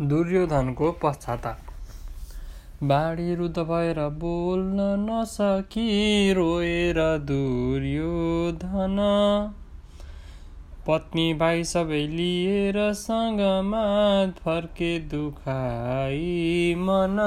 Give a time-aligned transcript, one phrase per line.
[0.00, 1.58] दुर्योधनको पश्चाताप।
[2.82, 8.96] बाढी रुद्ध भएर बोल्न नसकी रोएर दुर्योधन।
[10.86, 13.84] पत्नी भाइ सबै लिएर सँगमा
[14.26, 17.18] फर्के दुखाई मन।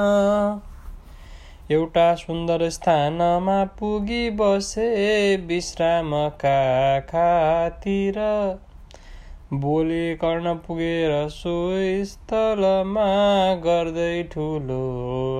[1.70, 8.14] एउटा सुन्दर स्थानमा पुगी बसे विश्रामका खातिर।
[9.52, 11.28] बोले कर्ण पुगेर
[12.04, 13.04] स्थलमा
[13.54, 14.78] गर्दै ठुलो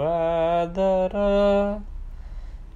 [0.09, 1.17] आदर।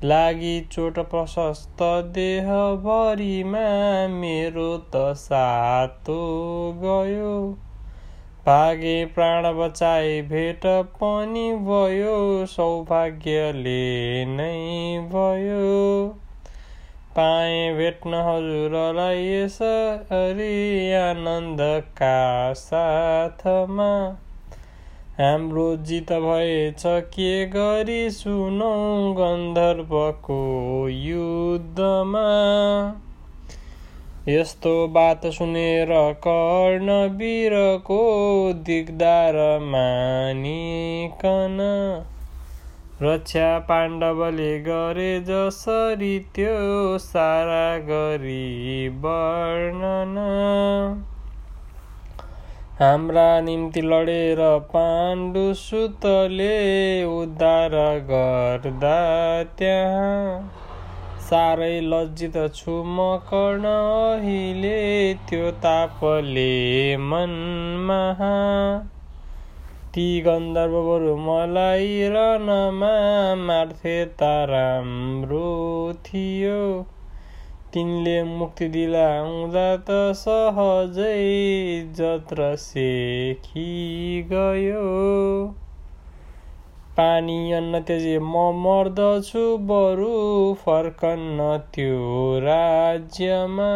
[0.05, 1.83] लागि चोट प्रशस्त
[2.17, 3.63] देहभरिमा
[4.09, 6.17] मेरो त सातो
[6.85, 7.35] गयो।
[8.47, 10.67] भागे प्राण बचाए भेट
[11.03, 13.79] पनि भयो सौभाग्यले
[14.25, 15.65] नै भयो।
[17.21, 24.19] पाएँ भेट्न हजुरलाई यसरी आनन्दका साथमा।
[25.21, 30.39] हाम्रो जित भएछ के गरी सुनौ गन्धर्वको
[30.89, 32.27] युद्धमा?
[34.29, 38.01] यस्तो बात सुनेर कर्ण वीरको
[38.53, 41.59] दिगदार मानिकन
[43.03, 50.17] रक्षा पाण्डवले गरे जसरी त्यो सारा गरी वर्णन।
[52.81, 56.53] हाम्रा निम्ति लडेर पाण्डु सुतले
[57.05, 57.71] उद्धार
[58.11, 58.99] गर्दा
[59.59, 60.53] त्यहाँ।
[61.21, 64.79] साह्रै लज्जित छु म कर्ण अहिले
[65.15, 66.51] त्यो तापले
[66.97, 68.01] मनमा
[69.95, 72.91] ती गन्धर्वहरू मलाई रनमा
[73.35, 76.87] मार्थे राम्रो थियो।
[77.73, 81.17] तिनले मुक्ति दिलाउँदा त सहजै
[81.97, 83.67] जत्र सेखी
[84.23, 84.85] गयो।
[86.97, 93.73] पानी अन्न त्यजे म मर्दछु बरु फर्कन्न त्यो राज्यमा।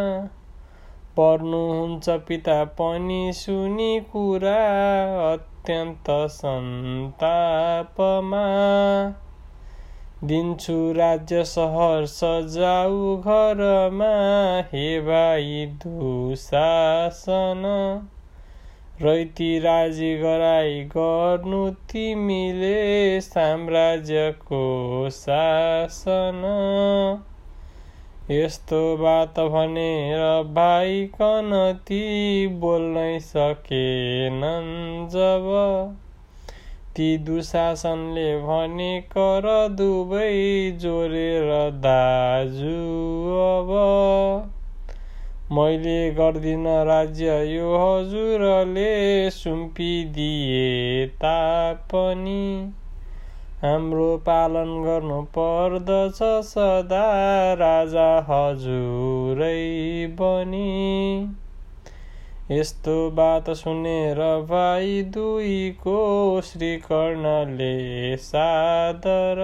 [1.17, 4.61] पर्नुहुन्छ पिता पनि सुनि कुरा
[5.65, 8.45] अत्यन्त सन्तापमा।
[10.25, 17.63] दिन्छु राज्य सहर सजाउ घरमा हे भाइ दुशासन।
[19.03, 26.43] रैती राजी गराई गर्नु तिमीले साम्राज्यको शासन।
[28.31, 32.05] यस्तो बात भनेर भाइ कनती
[32.47, 35.49] बोल्नै सकेनन् जब।
[36.97, 42.79] ती दुशासनले भने कर दुवै जोरेर दाजु
[43.43, 43.71] अब।
[45.53, 52.73] मैले गर्दिन राज्य यो हजुरले सुम्पिदिए तापनि।
[53.65, 57.05] हाम्रो पालन गर्नु पर्दछ सदा
[57.61, 59.55] राजा हजुरै
[60.19, 60.67] बनी।
[62.51, 64.21] यस्तो बात सुनेर
[64.51, 65.97] भाइ दुईको
[66.51, 67.73] श्रीकर्णले
[68.27, 69.43] सादर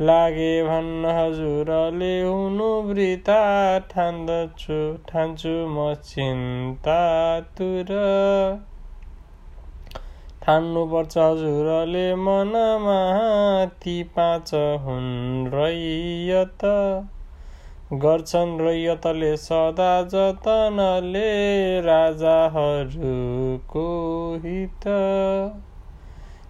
[0.00, 3.42] लागे भन्न हजुरले हुनु वृता
[3.90, 7.02] ठान्दछु ठान्छु म चिन्ता
[7.60, 7.92] तुर
[10.46, 16.58] ठान्नुपर्छ हजुरले मनमा ती पाँच हुन् रैयत।
[17.92, 23.84] गर्छन् रैयतले सदा जतनले राजाहरूको
[24.44, 24.88] हित।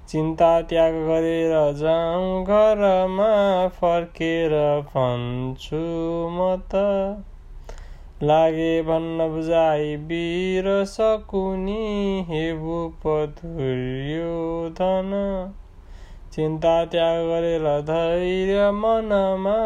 [0.08, 7.35] चिन्ता त्याग गरेर जाउँ घरमा फर्केर भन्छु म त।
[8.22, 13.02] लागे भन्न बुझाइ वीर सकुनी हे भूप
[13.40, 15.10] दुर्योधन
[16.32, 19.56] चिन्ता त्याग गरेर धैर्य मनमा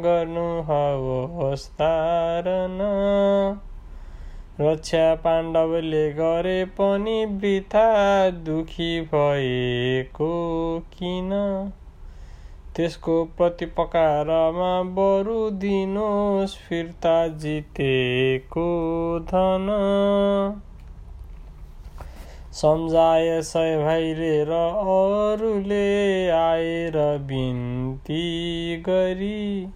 [0.00, 1.68] गर्नु हवस्
[4.60, 10.32] रक्षा पाण्डवले गरे पनि वृथा दुखी भएको
[10.80, 11.30] किन?
[12.78, 18.66] त्यसको प्रतिपकारमा बरु दिनुहोस् फिर्ता जितेको
[19.22, 19.66] धन।
[22.52, 24.52] सम्झाए सय भाइले र
[24.92, 28.22] अरूले आएर बिन्ती
[28.76, 29.68] गरी।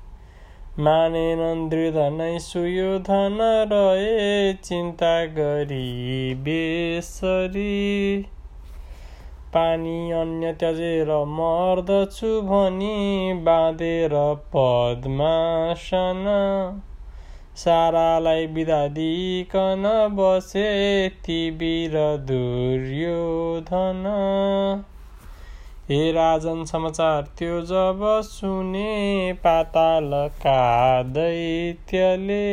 [0.78, 3.38] मानेनन् दृढ नै सुयोधन
[3.72, 8.26] रहे चिन्ता गरी बेसरी।
[9.54, 14.14] पानी अन्य त्यजेर मर्दछु भनी बाँधेर
[14.54, 16.22] पद्मासन
[17.56, 19.82] सारालाई बिदा दिइकन
[20.16, 20.68] बसे
[21.24, 21.96] ती वीर
[22.28, 24.06] दुर्योधन
[25.88, 30.56] हे राजन समाचार त्यो जब सुने पातालका
[31.10, 32.46] दैत्यले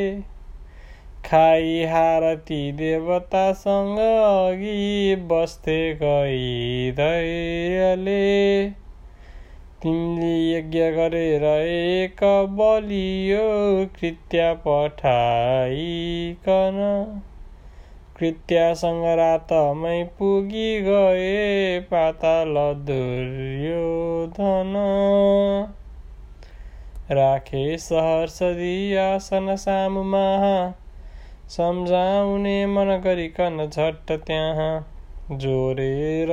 [1.26, 8.70] खाई हारती देवतासँग अघि बस्थे गई धैर्यले
[9.84, 16.78] तिमीले यज्ञ गरेर एक बलियो कृत्य पठाइकन।
[18.20, 22.56] कृत्यासँग रातमै पुगी गए पाताल
[22.88, 24.74] दुर्योधन
[27.12, 30.28] राखे सहर आसन सामुमा
[31.50, 36.32] सम्झाउने मन गरिकन झट्ट त्यहाँ जोरेर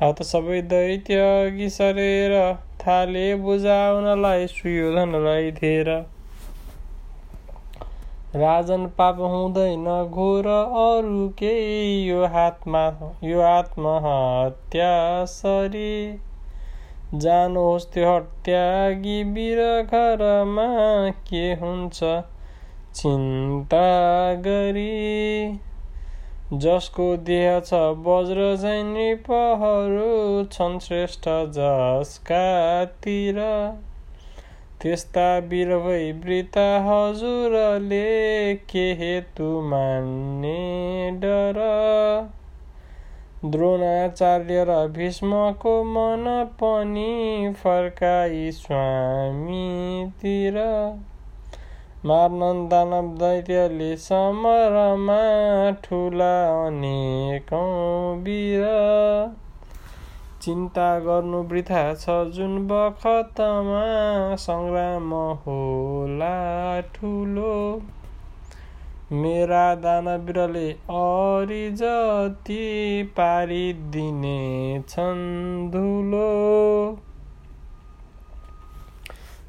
[0.00, 2.34] हात सबै दैत्य अघि सरेर
[2.80, 5.90] थाले बुझाउनलाई सुयोधनलाई धेर।
[8.36, 12.86] राजन पाप हुँदैन घोर अरू केही यो हातमा
[13.24, 14.94] यो आत्महत्या
[15.26, 16.18] सरी।
[17.14, 20.66] जानुहोस् त्यो हत्यागी वीर घरमा
[21.30, 22.02] के हुन्छ?
[22.94, 25.60] चिन्ता गरी
[26.52, 27.74] जसको देह छ
[28.06, 33.40] वज्र झैँ नृपहरू छन् श्रेष्ठ जसका तिर
[34.82, 36.42] त्यस्ता वीर भई
[36.88, 41.62] हजुरले के हेतु मान्ने डर?
[43.44, 50.54] द्रोणाचार्य र भीष्मको मन पनि फर्काई स्वामीतिर।
[52.08, 55.16] मार्न दानव दैत्यले समरमा
[55.84, 56.28] ठुला
[56.60, 57.64] अनेकौँ
[58.20, 58.62] वीर
[60.42, 63.82] चिन्ता गर्नु वृथा छ जुन बखतमा
[64.44, 65.12] सङ्ग्राम
[65.42, 66.30] होला
[66.94, 67.52] ठुलो
[69.18, 70.66] मेरा दानवीरले
[70.96, 72.64] अरि जति
[73.16, 74.40] पारिदिने
[74.88, 75.30] छन्
[75.70, 76.26] धुलो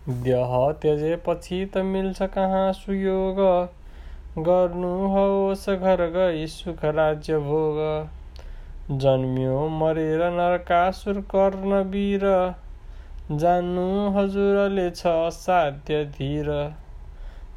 [0.09, 3.39] देह त्यजेपछि त मिल्छ कहाँ सुयोग?
[4.37, 7.77] गर्नुहोस् घर गई सुख राज्य भोग।
[8.91, 12.25] जन्मियो मरेर नरकासुर कर्ण वीर।
[13.31, 13.85] जान्नु
[14.17, 16.49] हजुरले छ साध्य धीर।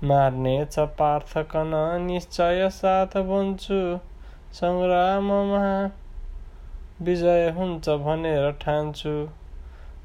[0.04, 3.80] मार्नेछ पार्थकन निश्चय साथ भन्छु
[4.52, 5.92] सङ्ग्राममा
[7.02, 9.28] विजय हुन्छ भनेर ठान्छु।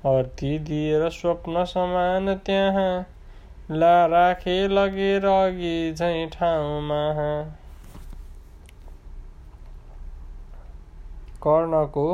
[0.05, 3.05] अर्ती दिएर स्वप्न समान त्यहाँ
[3.71, 6.99] ला राखे लगेर अघि झैँ ठाउँमा
[11.43, 12.05] कर्णको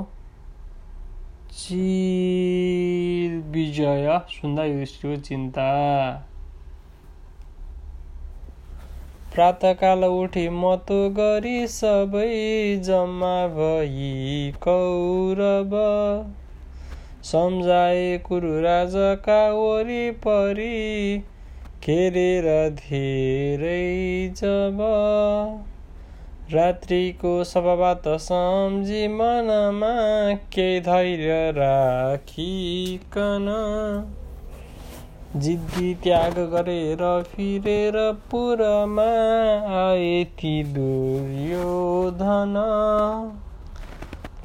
[1.51, 5.67] चिर विजय सुन्दा युधिष्ठिरको चिन्ता
[9.35, 12.31] प्रातकाल उठी मतो गरी सबै
[12.85, 15.75] जम्मा भई कौरव।
[17.25, 21.23] सम्झाए कुरु राजाका वरिपरि
[21.83, 23.85] घेरेर धेरै
[24.37, 24.81] जब।
[26.53, 29.93] रात्रिको सभाबाट सम्झी मनमा
[30.53, 33.47] केही धैर्य राखिकन।
[35.35, 37.97] जिद्दी त्याग गरेर फिरेर
[38.31, 39.09] पुरमा
[39.81, 42.55] आए ती दुर्योधन।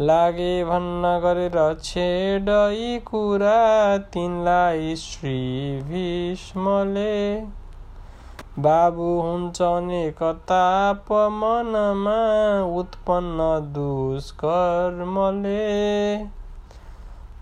[0.00, 5.34] लागे भन्न गरेर छेडै कुरा तिनलाई श्री
[5.82, 7.40] भीष्मले।
[8.58, 12.16] बाबु हुन्छ अनेक ताप मनमा
[12.78, 15.58] उत्पन्न दुष्कर्मले।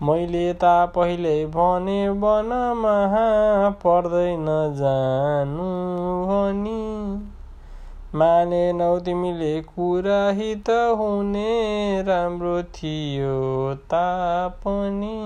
[0.01, 2.95] मैले ता पहिले भने वनमा
[3.69, 5.71] पर्दैन जानु
[6.27, 6.79] भनी।
[8.15, 15.19] मानेनौ तिमीले कुरा हित हुने राम्रो थियो तापनि।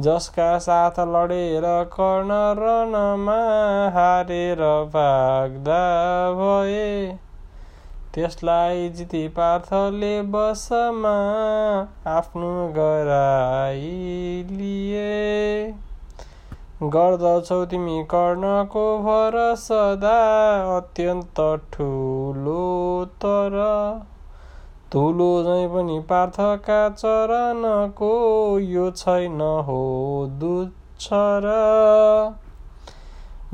[0.00, 1.62] जसका साथ लडेर
[1.92, 3.36] कर्ण रणमा
[3.94, 5.84] हारेर भाग्दा
[6.32, 7.18] भए
[8.14, 11.16] त्यसलाई जिती पार्थले बसमा
[12.10, 13.86] आफ्नो गराइलिए।
[16.82, 20.16] गर्दछौ तिमी कर्णको भर सदा
[20.76, 21.38] अत्यन्त
[21.72, 22.64] ठुलो
[23.04, 23.54] तर।
[24.92, 28.10] धुलो झै पनि पार्थका चरणको
[28.58, 29.78] यो छैन हो
[30.42, 31.48] दुच्छर।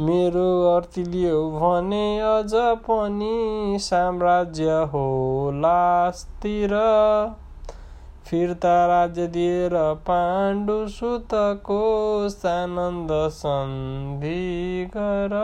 [0.00, 2.52] मेरो अर्थी लियो भने अझ
[2.90, 5.06] पनि साम्राज्य हो
[5.54, 6.76] लासतिर।
[8.32, 9.74] फिर्ता राज्य दिएर
[10.04, 11.80] पाण्डु सुतको
[12.30, 14.38] सानन्द सन्धि
[14.94, 15.34] गर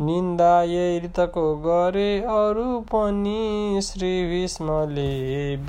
[0.00, 5.14] निन्दा यृतको गरे अरू पनि श्री भीष्मले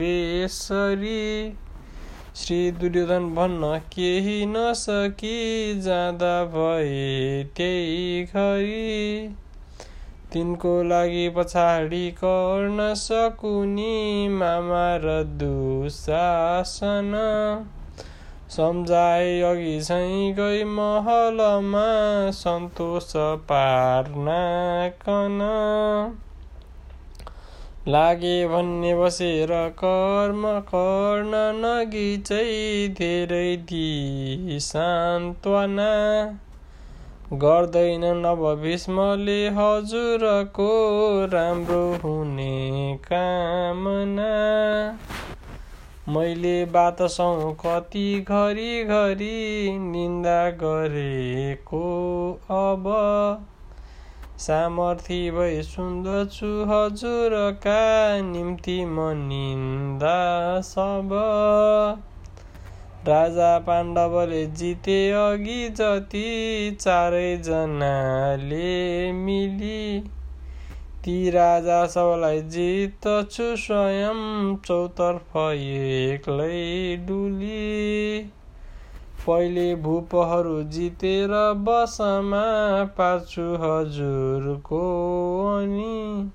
[0.02, 1.24] बेसरी
[2.36, 5.38] श्री दुर्योधन भन्न केही नसकी
[5.82, 9.36] जाँदा भए त्यही घरी
[10.34, 17.14] तिनको लागि पछाडि गर्न सकुनी मामा र दुशासन।
[18.50, 21.88] सम्झाए अघि झैँ गई महलमा
[22.32, 23.14] सन्तोष
[23.50, 25.40] पार्नाकन।
[27.88, 35.92] लागे भन्ने बसेर कर्म गर्न नगी चाहिँ धेरै दि सान्त्वना।
[37.34, 40.68] गर्दैनन् अब भीष्मले हजुरको
[41.26, 44.30] राम्रो हुने कामना।
[46.14, 51.84] मैले बातसौँ कति घरि घरि निन्दा गरेको
[52.52, 52.88] अब
[54.40, 57.82] सामर्थी भई सुन्दछु हजुरका
[58.22, 60.20] निम्ति म निन्दा
[60.62, 61.10] सब।
[63.06, 70.10] राजा पाण्डवले जिते अघि जति चारैजनाले मिली।
[71.04, 78.32] ती राजा सबलाई जित्छु स्वयं चौतर्फ एक्लै डुली।
[79.28, 84.82] पहिले भूपहरू जितेर बसमा पार्छु हजुरको
[85.58, 86.32] अनि।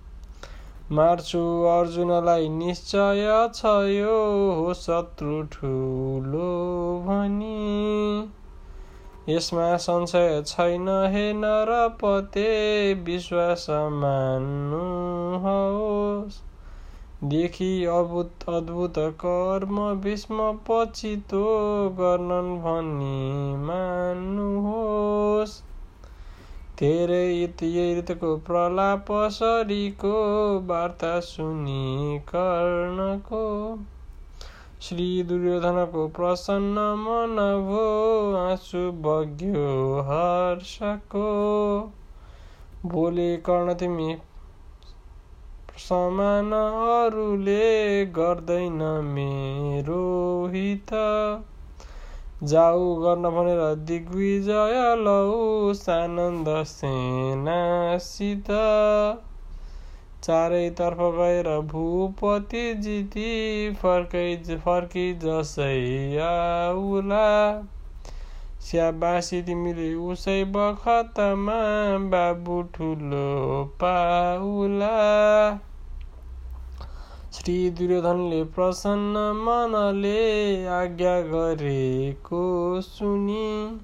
[0.93, 8.31] मार्छु अर्जुनलाई निश्चय छ यो हो शत्रु ठुलो भनी।
[9.29, 16.43] यसमा संशय छैन हे नरपते विश्वास मान्नुहोस्।
[17.25, 21.45] देखि अद्भुत अद्भुत कर्म भीष्म पछितो
[22.01, 25.63] गर्नन् भनी मान्नुहोस्।
[26.83, 30.13] धेरै यतिको प्रलाप सरीको
[30.71, 31.83] वार्ता सुनि
[32.31, 33.43] कर्णको
[34.87, 37.37] श्री दुर्योधनको प्रसन्न मन
[37.67, 37.85] भो
[38.39, 39.69] आँसु बग्यो
[40.09, 41.29] हर्षको
[42.95, 44.11] बोले कर्ण तिमी
[45.85, 47.71] समान अरूले
[48.19, 50.03] गर्दैन मेरो
[50.53, 50.93] हित
[52.43, 58.51] जाऊ गर्न भनेर दिग्विजय लौ सानन्द सेनासित।
[60.23, 63.31] चारैतर्फ गएर भूपति जिती
[63.75, 64.27] फर्कै
[64.65, 67.25] फर्की जसै आउला
[68.61, 71.59] स्याबासी तिमीले उसै बखतमा
[72.15, 73.27] बाबु ठुलो
[73.81, 74.95] पाउला।
[77.43, 82.43] श्री दुर्योधनले प्रसन्न मनले आज्ञा गरेको
[82.81, 83.81] सुनि।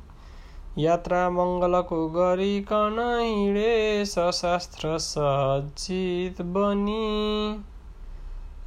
[0.79, 7.65] यात्रा मङ्गलको गरिकन हिँडे सशास्त्र सज्जित बनी।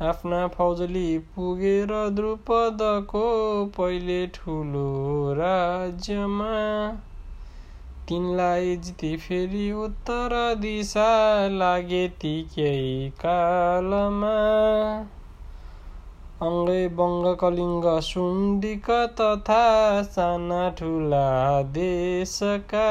[0.07, 3.25] आफ्ना फौजली पुगेर द्रुपदको
[3.77, 4.89] पहिले ठुलो
[5.33, 6.51] राज्यमा
[8.07, 14.35] तिनलाई जिती फेरि उत्तर दिशा लागे ती केही कालमा।
[16.47, 19.63] अङ्गै बङ्ग कलिङ्ग सुन्दिक तथा
[20.03, 22.87] साना ठुला देशका।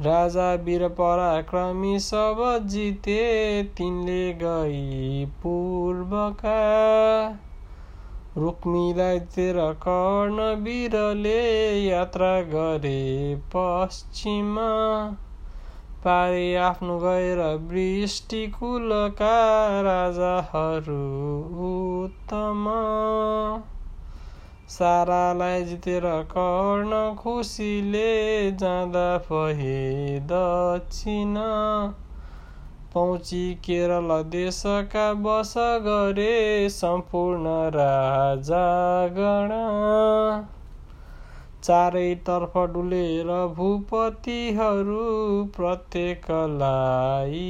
[0.00, 3.20] राजा वीर पराक्रमी सब जिते
[3.76, 6.58] तिनले गई पूर्वका।
[8.38, 9.18] रुक्मीलाई
[9.82, 11.38] कर्ण वीरले
[11.82, 13.00] यात्रा गरे
[13.54, 14.56] पश्चिम
[16.04, 17.40] पारे आफ्नो गएर
[17.70, 19.32] वृष्टिकुलका
[19.86, 21.00] राजाहरू
[21.68, 22.68] उत्तम
[24.68, 28.10] सारालाई जितेर कर्ण खुसीले
[28.62, 31.36] जाँदा भए दक्षिण
[32.96, 35.54] पहुँची केरल देशका बस
[35.86, 39.52] गरे सम्पूर्ण राजागण
[41.62, 45.04] चारैतर्फ डुलेर भूपतिहरू
[45.56, 47.44] प्रत्येकलाई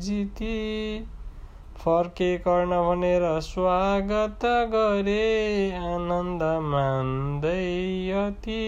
[0.00, 0.58] जिती।
[1.78, 5.26] फर्के कर्ण भनेर स्वागत गरे
[5.70, 7.58] आनन्द मान्दै
[8.18, 8.62] अति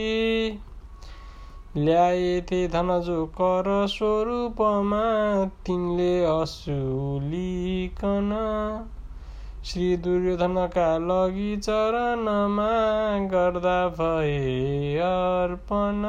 [1.76, 8.30] ल्याएथे धनजो कर स्वरूपमा तिनले असुलिकन
[9.64, 16.02] श्री दुर्योधनका लगी चरणमा गर्दा भए अर्पण।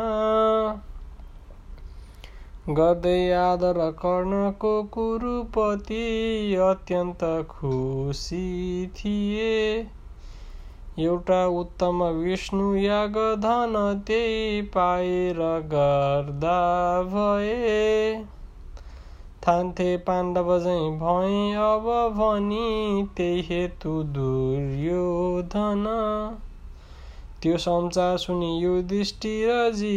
[2.74, 9.88] गर्दै आदर कर्णको कुरुपति अत्यन्त खुसी थिए।
[11.04, 18.26] एउटा उत्तम विष्णु याग धन त्यही पाएर गर्दा भए।
[19.48, 25.86] थान्थे पाण्डव झै भए अब भनी त्यही हेतु दुर्योधन।
[27.42, 28.62] त्यो समाचार सुनि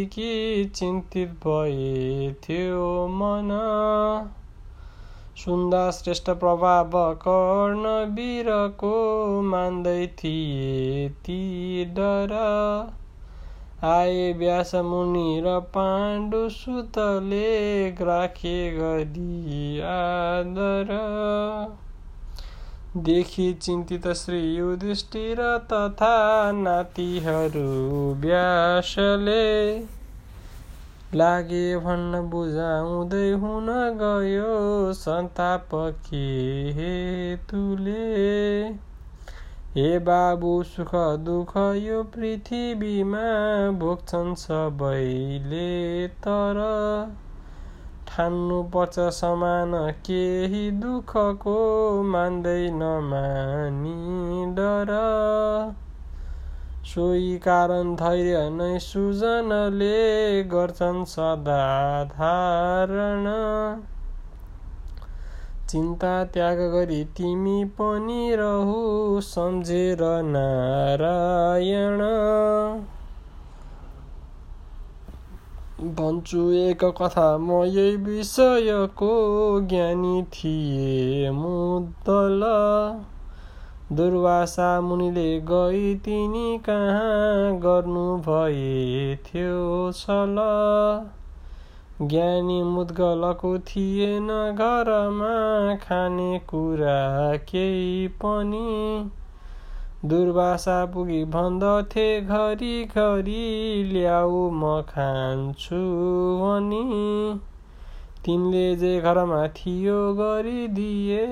[0.07, 3.49] कि चिन्तित भए थियो मन।
[5.37, 8.91] सुन्दा श्रेष्ठ प्रभाव कर्ण वीरको
[9.43, 11.39] मान्दै थिए ती
[11.97, 12.35] डर
[13.85, 17.49] आए व्यास मुनि र पाण्डु सुतले
[18.01, 20.93] राखे गरी आदर।
[23.05, 26.15] देखि चिन्तित श्री युधिष्ठिर तथा
[26.53, 27.69] नातिहरू
[28.21, 29.45] व्यासले
[31.15, 33.69] लागे भन्न बुझाउँदै हुन
[34.01, 34.55] गयो
[34.93, 35.69] सन्ताप
[36.07, 36.25] के
[36.73, 38.07] हेतुले।
[39.75, 40.91] हे बाबु सुख
[41.29, 41.53] दुःख
[41.83, 43.23] यो पृथ्वीमा
[43.79, 45.71] भोग्छन् सबैले
[46.27, 46.61] तर
[48.09, 49.73] ठान्नुपर्छ समान
[50.07, 51.57] केही दुःखको
[52.03, 53.97] मान्दैन मानी
[54.55, 54.93] डर।
[56.87, 59.95] सोही कारण धैर्य नै सुजनले
[60.45, 61.61] गर्छन् सदा
[62.11, 63.29] धारण
[65.71, 72.05] चिन्ता त्याग गरी तिमी पनि रहु सम्झेर नारायण।
[75.97, 79.11] भन्छु एक कथा म यही विषयको
[79.73, 82.47] ज्ञानी थिए मुदल
[83.93, 90.37] दुर्वासा मुनिले गई तिनी कहाँ गर्नु भए थियो छल
[92.03, 99.11] ज्ञानी मुद्गलको थिएन घरमा खाने कुरा केही पनि।
[100.05, 102.89] दुर्वासा पुगी भन्दथे घरि
[103.93, 105.83] ल्याऊ म खान्छु
[106.41, 107.41] भनी।
[108.27, 111.25] तिनले जे घरमा थियो गरिदिए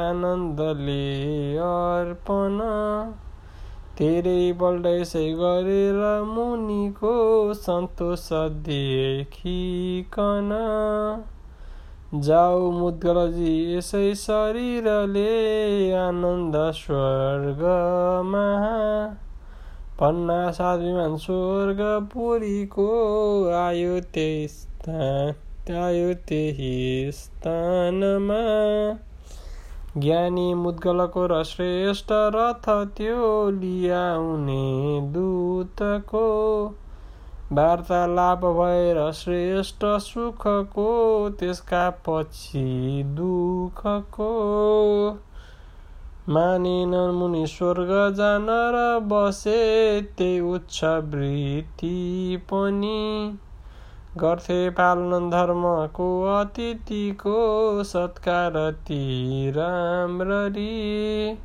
[0.00, 1.06] आनन्दले
[1.68, 2.60] अर्पण।
[3.98, 7.14] धेरैपल्ट यसै गरेर मुनिको
[7.62, 8.26] सन्तोष
[8.68, 10.52] देखिकन।
[12.28, 15.26] जाऊ मुद्गलजी यसै शरीरले
[16.02, 18.46] आनन्द स्वर्गमा।
[20.00, 22.88] पन्ना सात विमान स्वर्गपुरीको
[23.58, 28.38] आयो त्यही स्थान आयो त्यही स्थानमा
[30.00, 36.26] ज्ञानी मुद्गलको र श्रेष्ठ रथ त्यो लियाउने दूतको।
[37.52, 40.88] वार्तालाप भएर श्रेष्ठ सुखको
[41.30, 44.30] त्यसका पछि दुःखको।
[46.28, 53.38] मानेन मुनि स्वर्ग जान र बसे त्यही उच्च वृत्ति पनि।
[54.16, 57.34] गर्थे पालन धर्मको अतिथिको
[57.84, 61.38] सत्कार ती राम्ररी।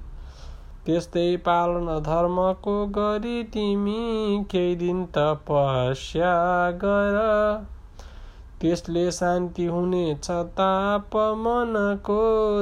[0.86, 6.34] त्यस्तै पालन धर्मको गरी तिमी केही दिन तपस्या
[6.72, 7.20] गर।
[8.62, 12.20] त्यसले शान्ति हुनेछ ताप मनको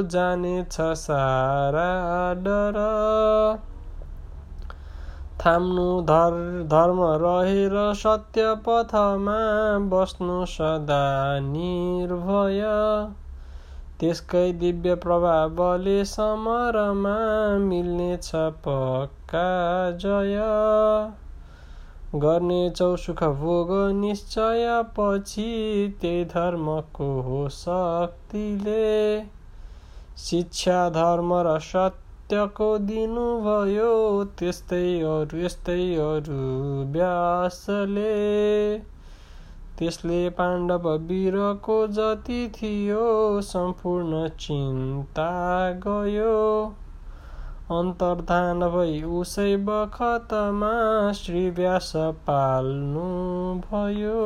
[0.07, 1.89] जानेछ सारा
[2.33, 2.77] डर।
[5.45, 6.33] थाम्नु धर
[6.67, 9.37] धर्म रहेर सत्य पथमा
[9.77, 12.61] बस्नु सदा निर्भय।
[13.99, 17.15] त्यसकै दिव्य प्रभावले समरमा
[17.57, 19.47] मिल्नेछ पक्का
[19.91, 20.37] जय।
[22.15, 25.51] गर्नेछौ सुख भोग निश्चय पछि
[26.01, 29.21] त्यही धर्मको शक्तिले।
[30.17, 32.00] शिक्षा धर्म र सत्य
[32.31, 33.87] सत्यको दिनुभयो
[34.39, 36.43] त्यस्तै अरू यस्तै अरू
[36.93, 38.13] व्यासले
[39.79, 43.01] त्यसले पाण्डव वीरको जति थियो
[43.49, 45.27] सम्पूर्ण चिन्ता
[45.87, 46.37] गयो।
[47.79, 50.73] अन्तर्धान भई उसै बखतमा
[51.19, 51.91] श्री व्यास
[52.29, 53.09] पाल्नु
[53.67, 54.23] भयो